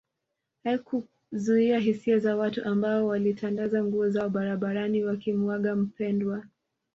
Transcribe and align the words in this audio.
Haikuzuia 0.63 1.79
hisia 1.79 2.19
za 2.19 2.35
watu 2.37 2.63
ambao 2.67 3.07
walitandaza 3.07 3.83
nguo 3.83 4.09
zao 4.09 4.29
barabarani 4.29 5.03
wakimuaga 5.03 5.75
mpendwa 5.75 6.43